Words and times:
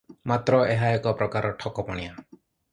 ମାତ୍ର 0.29 0.61
ଏହା 0.77 0.89
ଏକ 0.95 1.13
ପ୍ରକାର 1.21 1.55
ଠକ 1.63 1.89
ପଣିଆ। 1.93 2.19